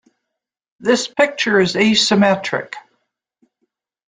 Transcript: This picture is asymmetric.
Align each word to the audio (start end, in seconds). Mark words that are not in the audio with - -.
This 0.79 1.07
picture 1.07 1.59
is 1.59 1.75
asymmetric. 1.75 2.73